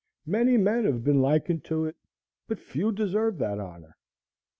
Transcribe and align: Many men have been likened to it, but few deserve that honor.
Many 0.25 0.57
men 0.57 0.85
have 0.85 1.03
been 1.03 1.21
likened 1.21 1.63
to 1.65 1.85
it, 1.85 1.95
but 2.47 2.57
few 2.57 2.91
deserve 2.91 3.37
that 3.37 3.59
honor. 3.59 3.95